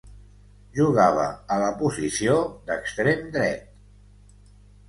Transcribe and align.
Jugava 0.77 1.25
a 1.55 1.59
la 1.65 1.69
posició 1.83 2.39
d'extrem 2.71 3.23
dret. 3.37 3.69